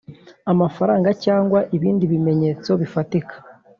[0.51, 3.35] amafaranga cyangwa ibindi bimenyetso bifatika